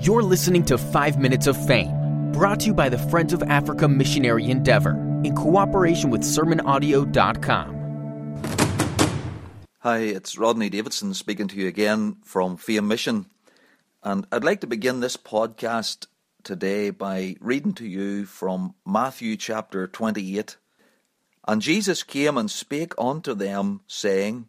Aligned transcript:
You're 0.00 0.22
listening 0.22 0.64
to 0.66 0.78
5 0.78 1.18
Minutes 1.18 1.48
of 1.48 1.66
Fame, 1.66 2.30
brought 2.30 2.60
to 2.60 2.66
you 2.66 2.74
by 2.74 2.88
the 2.88 2.98
Friends 2.98 3.32
of 3.32 3.42
Africa 3.42 3.88
Missionary 3.88 4.48
Endeavor 4.48 4.92
in 5.24 5.34
cooperation 5.34 6.10
with 6.10 6.20
SermonAudio.com. 6.20 7.74
Hi, 9.80 9.98
it's 9.98 10.38
Rodney 10.38 10.70
Davidson 10.70 11.14
speaking 11.14 11.48
to 11.48 11.56
you 11.56 11.66
again 11.66 12.18
from 12.22 12.56
Fame 12.56 12.86
Mission. 12.86 13.26
And 14.04 14.24
I'd 14.30 14.44
like 14.44 14.60
to 14.60 14.68
begin 14.68 15.00
this 15.00 15.16
podcast 15.16 16.06
today 16.44 16.90
by 16.90 17.34
reading 17.40 17.72
to 17.74 17.84
you 17.84 18.24
from 18.24 18.76
Matthew 18.86 19.36
chapter 19.36 19.88
28. 19.88 20.58
And 21.48 21.60
Jesus 21.60 22.04
came 22.04 22.38
and 22.38 22.48
spake 22.48 22.92
unto 22.98 23.34
them, 23.34 23.80
saying, 23.88 24.46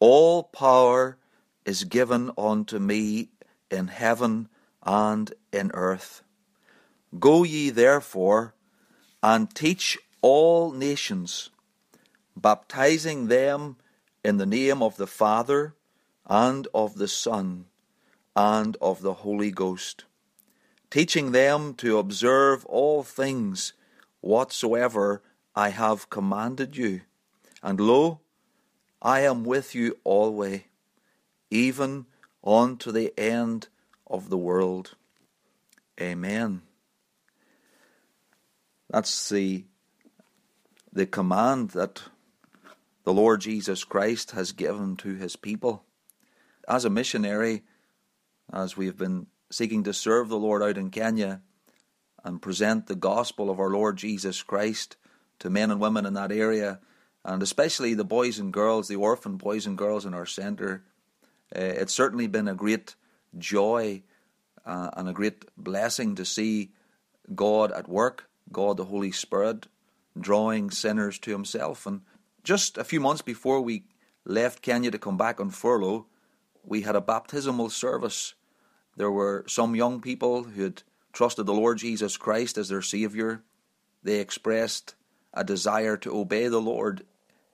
All 0.00 0.42
power 0.42 1.18
is 1.66 1.84
given 1.84 2.30
unto 2.38 2.78
me 2.78 3.28
in 3.70 3.88
heaven 3.88 4.48
and 4.86 5.34
in 5.52 5.70
earth. 5.74 6.22
Go 7.18 7.42
ye 7.42 7.70
therefore 7.70 8.54
and 9.22 9.52
teach 9.54 9.98
all 10.22 10.70
nations, 10.70 11.50
baptizing 12.36 13.26
them 13.26 13.76
in 14.24 14.36
the 14.36 14.46
name 14.46 14.82
of 14.82 14.96
the 14.96 15.06
Father 15.06 15.74
and 16.26 16.68
of 16.72 16.96
the 16.96 17.08
Son 17.08 17.66
and 18.34 18.76
of 18.80 19.02
the 19.02 19.14
Holy 19.14 19.50
Ghost, 19.50 20.04
teaching 20.90 21.32
them 21.32 21.74
to 21.74 21.98
observe 21.98 22.64
all 22.66 23.02
things 23.02 23.72
whatsoever 24.20 25.22
I 25.54 25.70
have 25.70 26.10
commanded 26.10 26.76
you. 26.76 27.02
And 27.62 27.80
lo, 27.80 28.20
I 29.00 29.20
am 29.20 29.44
with 29.44 29.74
you 29.74 29.96
alway, 30.04 30.66
even 31.50 32.06
unto 32.44 32.92
the 32.92 33.12
end 33.18 33.68
of 34.06 34.30
the 34.30 34.38
world. 34.38 34.94
Amen. 36.00 36.62
That's 38.90 39.28
the, 39.28 39.64
the 40.92 41.06
command 41.06 41.70
that 41.70 42.02
the 43.04 43.12
Lord 43.12 43.40
Jesus 43.40 43.84
Christ 43.84 44.32
has 44.32 44.52
given 44.52 44.96
to 44.96 45.14
his 45.14 45.36
people. 45.36 45.84
As 46.68 46.84
a 46.84 46.90
missionary, 46.90 47.62
as 48.52 48.76
we 48.76 48.86
have 48.86 48.96
been 48.96 49.26
seeking 49.50 49.84
to 49.84 49.92
serve 49.92 50.28
the 50.28 50.38
Lord 50.38 50.62
out 50.62 50.76
in 50.76 50.90
Kenya 50.90 51.40
and 52.24 52.42
present 52.42 52.86
the 52.86 52.96
gospel 52.96 53.50
of 53.50 53.60
our 53.60 53.70
Lord 53.70 53.96
Jesus 53.96 54.42
Christ 54.42 54.96
to 55.38 55.50
men 55.50 55.70
and 55.70 55.80
women 55.80 56.06
in 56.06 56.14
that 56.14 56.32
area, 56.32 56.80
and 57.24 57.42
especially 57.42 57.94
the 57.94 58.04
boys 58.04 58.38
and 58.38 58.52
girls, 58.52 58.88
the 58.88 58.96
orphan 58.96 59.36
boys 59.36 59.66
and 59.66 59.78
girls 59.78 60.04
in 60.04 60.14
our 60.14 60.26
centre, 60.26 60.84
uh, 61.54 61.60
it's 61.60 61.94
certainly 61.94 62.26
been 62.26 62.48
a 62.48 62.54
great 62.54 62.96
joy 63.38 64.02
uh, 64.64 64.90
and 64.96 65.08
a 65.08 65.12
great 65.12 65.44
blessing 65.56 66.14
to 66.16 66.24
see 66.24 66.72
God 67.34 67.72
at 67.72 67.88
work, 67.88 68.28
God 68.52 68.76
the 68.76 68.84
Holy 68.84 69.12
Spirit, 69.12 69.66
drawing 70.18 70.70
sinners 70.70 71.18
to 71.20 71.30
Himself. 71.30 71.86
And 71.86 72.02
just 72.44 72.78
a 72.78 72.84
few 72.84 73.00
months 73.00 73.22
before 73.22 73.60
we 73.60 73.84
left 74.24 74.62
Kenya 74.62 74.90
to 74.90 74.98
come 74.98 75.16
back 75.16 75.40
on 75.40 75.50
furlough, 75.50 76.06
we 76.62 76.82
had 76.82 76.96
a 76.96 77.00
baptismal 77.00 77.70
service. 77.70 78.34
There 78.96 79.10
were 79.10 79.44
some 79.46 79.76
young 79.76 80.00
people 80.00 80.44
who 80.44 80.62
had 80.62 80.82
trusted 81.12 81.46
the 81.46 81.54
Lord 81.54 81.78
Jesus 81.78 82.16
Christ 82.16 82.58
as 82.58 82.68
their 82.68 82.82
Saviour. 82.82 83.42
They 84.02 84.20
expressed 84.20 84.94
a 85.32 85.44
desire 85.44 85.96
to 85.98 86.16
obey 86.16 86.48
the 86.48 86.60
Lord 86.60 87.04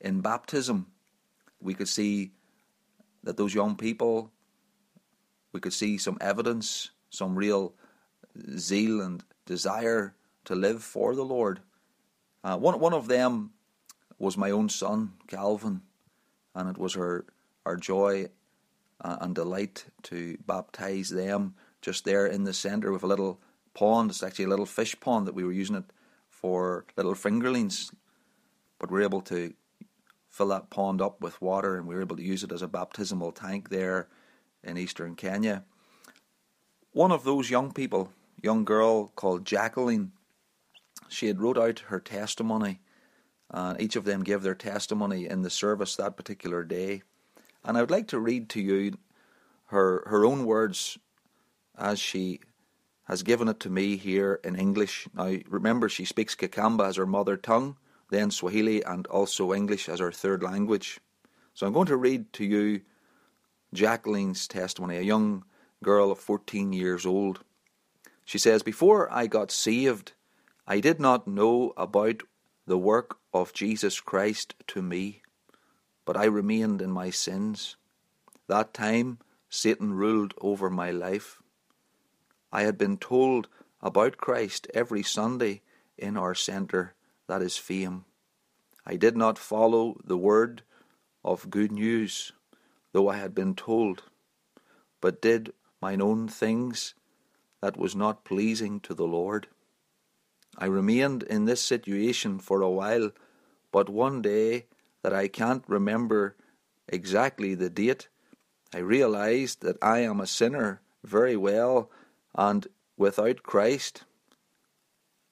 in 0.00 0.20
baptism. 0.20 0.86
We 1.60 1.74
could 1.74 1.88
see 1.88 2.32
that 3.22 3.36
those 3.36 3.54
young 3.54 3.76
people, 3.76 4.32
we 5.52 5.60
could 5.60 5.72
see 5.72 5.98
some 5.98 6.18
evidence, 6.20 6.90
some 7.10 7.36
real 7.36 7.74
zeal 8.56 9.00
and 9.00 9.22
desire 9.46 10.14
to 10.44 10.54
live 10.54 10.82
for 10.82 11.14
the 11.14 11.24
Lord. 11.24 11.60
Uh, 12.42 12.56
one 12.56 12.80
one 12.80 12.94
of 12.94 13.08
them 13.08 13.52
was 14.18 14.36
my 14.36 14.50
own 14.50 14.68
son, 14.68 15.12
Calvin, 15.28 15.82
and 16.54 16.68
it 16.68 16.78
was 16.78 16.96
our 16.96 17.24
our 17.64 17.76
joy 17.76 18.28
uh, 19.00 19.18
and 19.20 19.34
delight 19.34 19.86
to 20.02 20.38
baptize 20.46 21.10
them 21.10 21.54
just 21.80 22.04
there 22.04 22.26
in 22.26 22.44
the 22.44 22.52
centre 22.52 22.92
with 22.92 23.02
a 23.02 23.06
little 23.06 23.40
pond. 23.74 24.10
It's 24.10 24.22
actually 24.22 24.46
a 24.46 24.48
little 24.48 24.66
fish 24.66 24.98
pond 24.98 25.26
that 25.26 25.34
we 25.34 25.44
were 25.44 25.52
using 25.52 25.76
it 25.76 25.92
for 26.30 26.84
little 26.96 27.14
fingerlings, 27.14 27.92
but 28.78 28.90
we 28.90 29.00
are 29.00 29.04
able 29.04 29.20
to 29.22 29.54
fill 30.28 30.48
that 30.48 30.70
pond 30.70 31.02
up 31.02 31.20
with 31.20 31.40
water, 31.42 31.76
and 31.76 31.86
we 31.86 31.94
were 31.94 32.00
able 32.00 32.16
to 32.16 32.22
use 32.22 32.42
it 32.42 32.52
as 32.52 32.62
a 32.62 32.68
baptismal 32.68 33.32
tank 33.32 33.68
there 33.68 34.08
in 34.62 34.76
eastern 34.76 35.14
Kenya. 35.14 35.64
One 36.92 37.12
of 37.12 37.24
those 37.24 37.50
young 37.50 37.72
people, 37.72 38.12
young 38.42 38.64
girl 38.64 39.08
called 39.08 39.44
Jacqueline, 39.44 40.12
she 41.08 41.26
had 41.26 41.40
wrote 41.40 41.58
out 41.58 41.80
her 41.80 42.00
testimony, 42.00 42.80
and 43.50 43.80
each 43.80 43.96
of 43.96 44.04
them 44.04 44.22
gave 44.22 44.42
their 44.42 44.54
testimony 44.54 45.26
in 45.26 45.42
the 45.42 45.50
service 45.50 45.96
that 45.96 46.16
particular 46.16 46.64
day. 46.64 47.02
And 47.64 47.76
I 47.76 47.80
would 47.80 47.90
like 47.90 48.08
to 48.08 48.18
read 48.18 48.48
to 48.50 48.60
you 48.60 48.98
her 49.66 50.02
her 50.06 50.24
own 50.24 50.44
words 50.44 50.98
as 51.78 51.98
she 51.98 52.40
has 53.04 53.22
given 53.22 53.48
it 53.48 53.60
to 53.60 53.70
me 53.70 53.96
here 53.96 54.40
in 54.44 54.56
English. 54.56 55.08
Now 55.14 55.36
remember 55.48 55.88
she 55.88 56.04
speaks 56.04 56.34
Kikamba 56.34 56.88
as 56.88 56.96
her 56.96 57.06
mother 57.06 57.36
tongue, 57.36 57.76
then 58.10 58.30
Swahili 58.30 58.82
and 58.82 59.06
also 59.06 59.52
English 59.52 59.88
as 59.88 60.00
her 60.00 60.12
third 60.12 60.42
language. 60.42 61.00
So 61.54 61.66
I'm 61.66 61.72
going 61.72 61.86
to 61.86 61.96
read 61.96 62.32
to 62.34 62.44
you 62.44 62.82
Jacqueline's 63.72 64.46
testimony, 64.46 64.96
a 64.96 65.02
young 65.02 65.44
girl 65.82 66.10
of 66.10 66.18
14 66.18 66.72
years 66.72 67.06
old. 67.06 67.40
She 68.24 68.38
says, 68.38 68.62
Before 68.62 69.12
I 69.12 69.26
got 69.26 69.50
saved, 69.50 70.12
I 70.66 70.80
did 70.80 71.00
not 71.00 71.26
know 71.26 71.72
about 71.76 72.22
the 72.66 72.78
work 72.78 73.18
of 73.34 73.52
Jesus 73.52 74.00
Christ 74.00 74.54
to 74.68 74.82
me, 74.82 75.22
but 76.04 76.16
I 76.16 76.24
remained 76.24 76.80
in 76.80 76.90
my 76.90 77.10
sins. 77.10 77.76
That 78.46 78.72
time, 78.74 79.18
Satan 79.48 79.94
ruled 79.94 80.34
over 80.40 80.70
my 80.70 80.90
life. 80.90 81.42
I 82.52 82.62
had 82.62 82.78
been 82.78 82.96
told 82.98 83.48
about 83.80 84.16
Christ 84.16 84.66
every 84.72 85.02
Sunday 85.02 85.62
in 85.98 86.16
our 86.16 86.34
centre 86.34 86.94
that 87.26 87.42
is 87.42 87.56
fame. 87.56 88.04
I 88.86 88.96
did 88.96 89.16
not 89.16 89.38
follow 89.38 90.00
the 90.04 90.16
word 90.16 90.62
of 91.24 91.50
good 91.50 91.72
news, 91.72 92.32
though 92.92 93.08
I 93.08 93.16
had 93.16 93.34
been 93.34 93.54
told, 93.54 94.04
but 95.00 95.22
did 95.22 95.52
mine 95.80 96.00
own 96.00 96.28
things 96.28 96.94
that 97.60 97.76
was 97.76 97.96
not 97.96 98.24
pleasing 98.24 98.80
to 98.80 98.94
the 98.94 99.06
Lord. 99.06 99.48
I 100.58 100.66
remained 100.66 101.22
in 101.22 101.44
this 101.44 101.60
situation 101.60 102.38
for 102.38 102.60
a 102.60 102.70
while, 102.70 103.10
but 103.70 103.88
one 103.88 104.22
day 104.22 104.66
that 105.02 105.12
I 105.12 105.28
can't 105.28 105.64
remember 105.66 106.36
exactly 106.88 107.54
the 107.54 107.70
date, 107.70 108.08
I 108.74 108.78
realized 108.78 109.62
that 109.62 109.76
I 109.82 110.00
am 110.00 110.20
a 110.20 110.26
sinner 110.26 110.80
very 111.02 111.36
well, 111.36 111.90
and 112.34 112.66
without 112.96 113.42
Christ, 113.42 114.04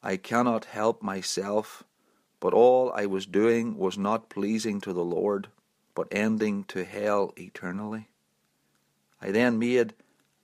I 0.03 0.17
cannot 0.17 0.65
help 0.67 1.03
myself 1.03 1.85
but 2.41 2.55
all 2.55 2.91
I 2.93 3.05
was 3.05 3.27
doing 3.27 3.77
was 3.77 3.99
not 3.99 4.31
pleasing 4.31 4.81
to 4.81 4.93
the 4.95 5.05
Lord, 5.05 5.49
but 5.95 6.09
ending 6.11 6.65
to 6.65 6.85
hell 6.85 7.33
eternally. 7.37 8.09
I 9.21 9.31
then 9.31 9.59
made 9.59 9.95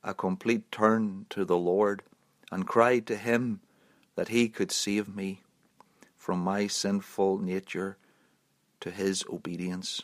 a 0.03 0.15
complete 0.15 0.71
turn 0.71 1.27
to 1.31 1.45
the 1.45 1.57
Lord 1.57 2.03
and 2.51 2.67
cried 2.67 3.07
to 3.07 3.17
Him 3.17 3.61
that 4.15 4.29
He 4.29 4.49
could 4.49 4.71
save 4.71 5.15
me 5.15 5.43
from 6.17 6.39
my 6.41 6.67
sinful 6.67 7.39
nature 7.39 7.97
to 8.81 8.91
His 8.91 9.25
obedience. 9.31 10.03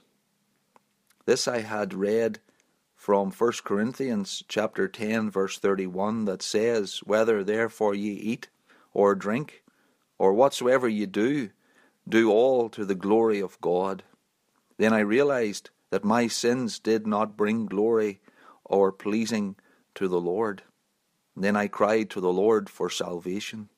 This 1.25 1.47
I 1.47 1.61
had 1.61 1.95
read 1.95 2.41
from 2.95 3.31
1 3.31 3.53
Corinthians 3.65 4.43
chapter 4.49 4.89
10 4.89 5.31
verse 5.31 5.59
31 5.59 6.25
that 6.25 6.43
says, 6.43 7.01
Whether 7.05 7.45
therefore 7.45 7.95
ye 7.95 8.13
eat 8.13 8.49
or 8.95 9.15
drink, 9.15 9.63
or 10.19 10.33
whatsoever 10.33 10.89
ye 10.89 11.07
do, 11.07 11.51
do 12.09 12.31
all 12.31 12.69
to 12.71 12.85
the 12.85 12.95
glory 12.95 13.41
of 13.41 13.61
God. 13.61 14.03
Then 14.83 14.93
I 14.93 14.99
realized 14.99 15.71
that 15.91 16.05
my 16.05 16.27
sins 16.27 16.81
did 16.81 17.07
not 17.07 17.37
bring 17.37 17.67
glory 17.67 18.21
or 18.65 18.91
pleasing 18.91 19.55
to 19.95 20.09
the 20.09 20.21
Lord. 20.21 20.65
Then 21.37 21.55
I 21.55 21.69
cried 21.69 22.11
to 22.11 22.21
the 22.21 22.33
Lord 22.33 22.69
for 22.69 22.91
salvation. 22.91 23.69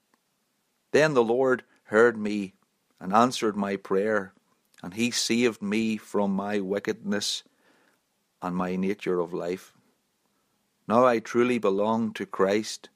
Then 0.93 1.13
the 1.13 1.23
Lord 1.23 1.63
heard 1.93 2.17
me 2.17 2.55
and 2.99 3.13
answered 3.13 3.55
my 3.55 3.77
prayer, 3.77 4.33
and 4.83 4.95
he 4.95 5.11
saved 5.11 5.61
me 5.61 5.99
from 5.99 6.31
my 6.31 6.59
wickedness 6.61 7.43
and 8.41 8.57
my 8.57 8.75
nature 8.75 9.21
of 9.21 9.35
life. 9.35 9.75
Now 10.89 11.05
I 11.05 11.19
truly 11.19 11.59
belong 11.59 12.15
to 12.15 12.25
Christ, 12.25 12.89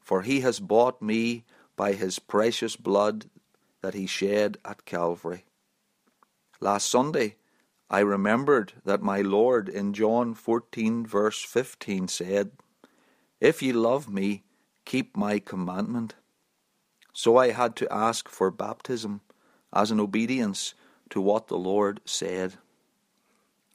for 0.00 0.22
he 0.22 0.40
has 0.40 0.58
bought 0.58 1.00
me 1.00 1.44
by 1.76 1.92
his 1.92 2.18
precious 2.18 2.74
blood 2.74 3.26
that 3.82 3.94
he 3.94 4.08
shed 4.08 4.58
at 4.64 4.84
Calvary. 4.84 5.44
Last 6.58 6.90
Sunday, 6.90 7.36
I 7.92 8.00
remembered 8.00 8.72
that 8.86 9.02
my 9.02 9.20
Lord 9.20 9.68
in 9.68 9.92
John 9.92 10.32
14, 10.32 11.04
verse 11.04 11.42
15 11.44 12.08
said, 12.08 12.52
If 13.38 13.62
ye 13.62 13.70
love 13.74 14.08
me, 14.08 14.44
keep 14.86 15.14
my 15.14 15.38
commandment. 15.38 16.14
So 17.12 17.36
I 17.36 17.50
had 17.50 17.76
to 17.76 17.92
ask 17.92 18.30
for 18.30 18.50
baptism 18.50 19.20
as 19.74 19.90
an 19.90 20.00
obedience 20.00 20.72
to 21.10 21.20
what 21.20 21.48
the 21.48 21.58
Lord 21.58 22.00
said. 22.06 22.54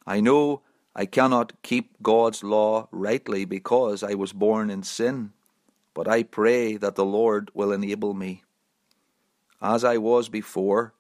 I 0.08 0.20
know 0.20 0.64
I 0.96 1.06
cannot 1.06 1.62
keep 1.62 2.02
God's 2.02 2.44
law 2.44 2.88
rightly 2.92 3.46
because 3.46 4.02
I 4.02 4.16
was 4.16 4.34
born 4.34 4.72
in 4.72 4.82
sin, 4.82 5.34
but 5.94 6.08
I 6.08 6.24
pray 6.24 6.76
that 6.78 6.96
the 6.96 7.06
Lord 7.06 7.52
will 7.54 7.72
enable 7.72 8.16
me. 8.16 8.44
As 9.62 9.84
I 9.84 9.98
was 9.98 10.28
before, 10.28 10.96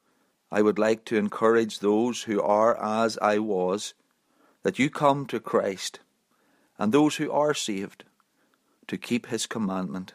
I 0.52 0.62
would 0.62 0.80
like 0.80 1.04
to 1.06 1.18
encourage 1.18 1.80
those 1.80 2.24
who 2.24 2.42
are 2.42 2.82
as 2.82 3.18
I 3.22 3.40
was 3.40 3.94
that 4.64 4.80
you 4.80 4.90
come 4.90 5.26
to 5.28 5.40
Christ, 5.40 6.00
and 6.78 6.92
those 6.92 7.18
who 7.18 7.32
are 7.32 7.54
saved 7.54 8.04
to 8.88 8.98
keep 8.98 9.28
his 9.28 9.46
commandment. 9.46 10.14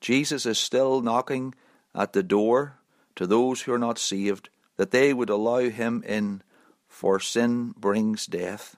Jesus 0.00 0.46
is 0.46 0.58
still 0.58 1.00
knocking 1.00 1.54
at 1.94 2.12
the 2.12 2.22
door 2.22 2.78
to 3.14 3.26
those 3.26 3.62
who 3.62 3.72
are 3.72 3.78
not 3.78 3.98
saved, 3.98 4.48
that 4.76 4.90
they 4.90 5.12
would 5.12 5.30
allow 5.30 5.70
him 5.70 6.04
in, 6.06 6.42
for 6.88 7.18
sin 7.18 7.74
brings 7.76 8.26
death. 8.26 8.76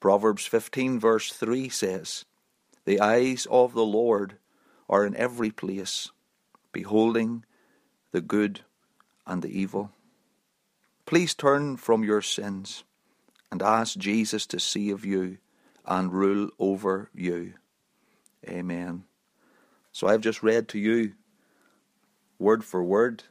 Proverbs 0.00 0.46
15, 0.46 1.00
verse 1.00 1.32
3 1.32 1.68
says, 1.68 2.24
The 2.84 3.00
eyes 3.00 3.46
of 3.50 3.72
the 3.72 3.86
Lord 3.86 4.34
are 4.88 5.06
in 5.06 5.16
every 5.16 5.50
place, 5.50 6.10
beholding 6.72 7.44
the 8.12 8.20
good 8.20 8.60
and 9.28 9.42
the 9.42 9.56
evil. 9.56 9.92
Please 11.06 11.34
turn 11.34 11.76
from 11.76 12.02
your 12.02 12.22
sins 12.22 12.82
and 13.52 13.62
ask 13.62 13.96
Jesus 13.96 14.46
to 14.46 14.58
save 14.58 15.04
you 15.04 15.38
and 15.86 16.12
rule 16.12 16.50
over 16.58 17.10
you. 17.14 17.54
Amen. 18.48 19.04
So 19.92 20.06
I've 20.06 20.20
just 20.20 20.42
read 20.42 20.68
to 20.68 20.78
you, 20.78 21.14
word 22.38 22.64
for 22.64 22.82
word, 22.82 23.24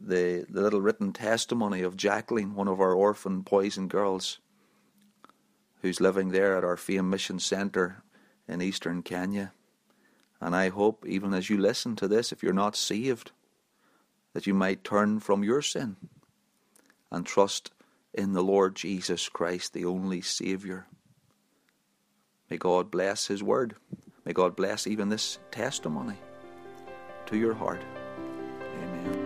the, 0.00 0.46
the 0.48 0.60
little 0.60 0.80
written 0.80 1.12
testimony 1.12 1.82
of 1.82 1.96
Jacqueline, 1.96 2.54
one 2.54 2.68
of 2.68 2.80
our 2.80 2.94
orphan 2.94 3.40
boys 3.40 3.76
and 3.76 3.88
girls, 3.88 4.38
who's 5.80 6.00
living 6.00 6.30
there 6.30 6.56
at 6.56 6.64
our 6.64 6.76
Fame 6.76 7.10
Mission 7.10 7.38
Centre 7.38 8.02
in 8.48 8.62
eastern 8.62 9.02
Kenya. 9.02 9.52
And 10.40 10.56
I 10.56 10.70
hope, 10.70 11.04
even 11.06 11.34
as 11.34 11.50
you 11.50 11.58
listen 11.58 11.94
to 11.96 12.08
this, 12.08 12.32
if 12.32 12.42
you're 12.42 12.52
not 12.52 12.74
saved, 12.74 13.32
that 14.34 14.46
you 14.46 14.54
might 14.54 14.84
turn 14.84 15.20
from 15.20 15.44
your 15.44 15.62
sin 15.62 15.96
and 17.10 17.26
trust 17.26 17.70
in 18.14 18.32
the 18.32 18.42
Lord 18.42 18.74
Jesus 18.76 19.28
Christ, 19.28 19.72
the 19.72 19.84
only 19.84 20.20
Saviour. 20.20 20.86
May 22.50 22.56
God 22.58 22.90
bless 22.90 23.26
His 23.26 23.42
word. 23.42 23.74
May 24.24 24.32
God 24.32 24.54
bless 24.56 24.86
even 24.86 25.08
this 25.08 25.38
testimony 25.50 26.16
to 27.26 27.36
your 27.36 27.54
heart. 27.54 27.82
Amen. 28.82 29.18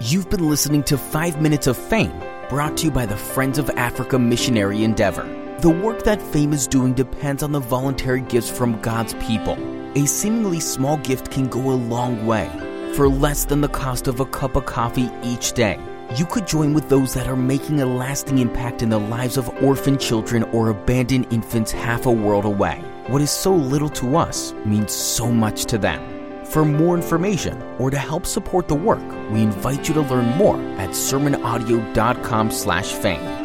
You've 0.00 0.30
been 0.30 0.48
listening 0.48 0.82
to 0.84 0.98
5 0.98 1.40
Minutes 1.40 1.66
of 1.66 1.76
Fame, 1.76 2.12
brought 2.48 2.76
to 2.78 2.84
you 2.86 2.90
by 2.90 3.06
the 3.06 3.16
Friends 3.16 3.58
of 3.58 3.70
Africa 3.70 4.18
Missionary 4.18 4.84
Endeavor. 4.84 5.24
The 5.60 5.70
work 5.70 6.02
that 6.04 6.20
Fame 6.20 6.52
is 6.52 6.66
doing 6.66 6.92
depends 6.92 7.42
on 7.42 7.52
the 7.52 7.60
voluntary 7.60 8.20
gifts 8.22 8.50
from 8.50 8.80
God's 8.80 9.14
people. 9.14 9.56
A 9.94 10.06
seemingly 10.06 10.58
small 10.58 10.96
gift 10.96 11.30
can 11.30 11.48
go 11.48 11.60
a 11.70 11.76
long 11.76 12.26
way. 12.26 12.48
For 12.94 13.10
less 13.10 13.44
than 13.44 13.60
the 13.60 13.68
cost 13.68 14.08
of 14.08 14.20
a 14.20 14.24
cup 14.24 14.56
of 14.56 14.64
coffee 14.64 15.10
each 15.22 15.52
day, 15.52 15.78
you 16.16 16.24
could 16.24 16.46
join 16.46 16.72
with 16.72 16.88
those 16.88 17.12
that 17.12 17.26
are 17.26 17.36
making 17.36 17.82
a 17.82 17.86
lasting 17.86 18.38
impact 18.38 18.80
in 18.80 18.88
the 18.88 18.98
lives 18.98 19.36
of 19.36 19.50
orphan 19.62 19.98
children 19.98 20.44
or 20.44 20.70
abandoned 20.70 21.30
infants 21.30 21.72
half 21.72 22.06
a 22.06 22.10
world 22.10 22.46
away. 22.46 22.82
What 23.08 23.20
is 23.20 23.30
so 23.30 23.54
little 23.54 23.90
to 23.90 24.16
us 24.16 24.54
means 24.64 24.94
so 24.94 25.30
much 25.30 25.66
to 25.66 25.76
them. 25.76 26.00
For 26.46 26.64
more 26.64 26.96
information 26.96 27.60
or 27.78 27.90
to 27.90 27.98
help 27.98 28.24
support 28.24 28.68
the 28.68 28.74
work, 28.74 29.06
we 29.30 29.42
invite 29.42 29.88
you 29.88 29.94
to 29.94 30.00
learn 30.00 30.38
more 30.38 30.56
at 30.78 30.90
sermonaudio.com 30.90 32.50
slash 32.50 32.92
fame. 32.92 33.41